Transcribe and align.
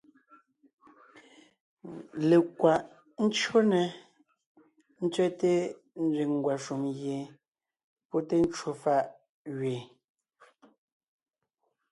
Lekwaʼ 2.29 2.81
ncÿó 3.23 3.59
nɛ́ 3.71 3.85
tsẅɛ́te 5.11 5.51
nzẅìŋ 6.03 6.31
ngwàshùm 6.39 6.81
gie 6.97 7.19
pɔ́ 8.09 8.19
té 8.27 8.35
ncwò 8.43 8.69
fàʼ 8.83 9.03
gẅeen, 9.57 9.85